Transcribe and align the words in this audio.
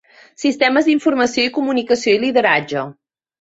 Sistemes 0.43 0.87
d'informació 0.87 1.45
i 1.49 1.51
comunicació 1.59 2.15
i 2.17 2.23
lideratge. 2.25 2.87